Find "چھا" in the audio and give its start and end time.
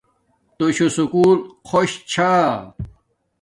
2.11-2.31